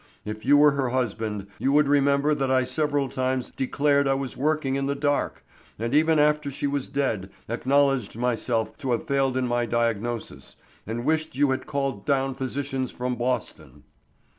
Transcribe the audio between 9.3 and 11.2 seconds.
in my diagnosis, and